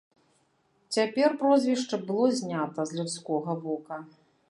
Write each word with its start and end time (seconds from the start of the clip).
Цяпер 0.97 1.29
прозвішча 1.43 2.01
было 2.09 2.33
знята 2.41 2.79
з 2.93 3.01
людскога 3.01 3.51
вока. 3.69 4.05